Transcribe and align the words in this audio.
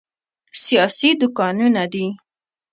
سیاسي 0.63 1.09
دوکانونه 1.21 1.83
دي. 1.93 2.05